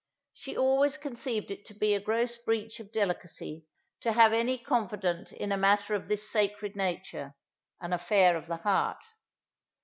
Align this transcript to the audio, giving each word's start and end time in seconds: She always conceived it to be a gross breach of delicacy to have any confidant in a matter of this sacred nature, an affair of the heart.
She 0.33 0.57
always 0.57 0.97
conceived 0.97 1.51
it 1.51 1.63
to 1.65 1.75
be 1.75 1.93
a 1.93 1.99
gross 1.99 2.35
breach 2.39 2.79
of 2.79 2.91
delicacy 2.91 3.67
to 3.99 4.13
have 4.13 4.33
any 4.33 4.57
confidant 4.57 5.31
in 5.31 5.51
a 5.51 5.57
matter 5.57 5.93
of 5.93 6.07
this 6.07 6.27
sacred 6.27 6.75
nature, 6.75 7.35
an 7.79 7.93
affair 7.93 8.35
of 8.35 8.47
the 8.47 8.57
heart. 8.57 9.03